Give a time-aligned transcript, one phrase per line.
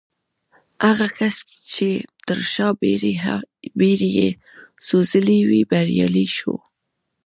[0.87, 1.35] هغه کس
[1.73, 1.89] چې
[2.27, 2.67] تر شا
[3.79, 4.29] بېړۍ يې
[4.85, 6.55] سوځولې وې بريالی شو.